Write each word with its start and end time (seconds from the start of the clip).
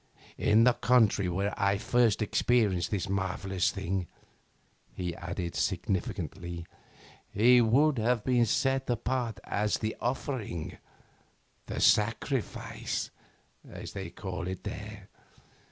'In 0.35 0.63
the 0.63 0.73
country 0.73 1.29
where 1.29 1.53
I 1.61 1.77
first 1.77 2.23
experienced 2.23 2.89
this 2.89 3.07
marvellous 3.07 3.69
thing,' 3.69 4.07
he 4.95 5.15
added 5.15 5.53
significantly, 5.53 6.65
'he 7.29 7.61
would 7.61 7.99
have 7.99 8.23
been 8.23 8.47
set 8.47 8.89
apart 8.89 9.39
as 9.43 9.77
the 9.77 9.95
offering, 10.01 10.79
the 11.67 11.79
sacrifice, 11.79 13.11
as 13.69 13.93
they 13.93 14.09
call 14.09 14.47
it 14.47 14.63
there. 14.63 15.07